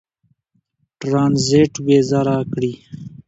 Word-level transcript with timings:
ټرنزیټ 0.99 1.73
وېزه 1.85 2.19
راکړي. 2.27 2.73